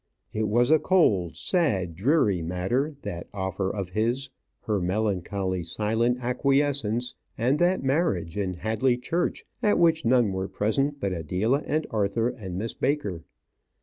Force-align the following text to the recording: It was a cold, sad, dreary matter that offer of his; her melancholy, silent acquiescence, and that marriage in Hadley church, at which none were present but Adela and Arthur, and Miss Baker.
It 0.33 0.47
was 0.47 0.71
a 0.71 0.79
cold, 0.79 1.35
sad, 1.35 1.95
dreary 1.95 2.41
matter 2.41 2.95
that 3.03 3.27
offer 3.35 3.69
of 3.69 3.89
his; 3.89 4.31
her 4.61 4.81
melancholy, 4.81 5.61
silent 5.61 6.17
acquiescence, 6.23 7.13
and 7.37 7.59
that 7.59 7.83
marriage 7.83 8.35
in 8.35 8.55
Hadley 8.55 8.97
church, 8.97 9.45
at 9.61 9.77
which 9.77 10.03
none 10.03 10.31
were 10.33 10.47
present 10.47 10.99
but 10.99 11.13
Adela 11.13 11.61
and 11.67 11.85
Arthur, 11.91 12.29
and 12.29 12.57
Miss 12.57 12.73
Baker. 12.73 13.25